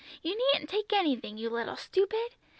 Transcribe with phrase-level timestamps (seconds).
[0.23, 2.31] You needn't take anything, you little stupid!